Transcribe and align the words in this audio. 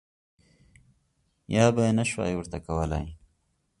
یا 1.55 1.65
به 1.75 1.81
یې 1.87 1.91
نه 1.99 2.03
شوای 2.09 2.33
ورته 2.35 2.57
کولای. 2.67 3.05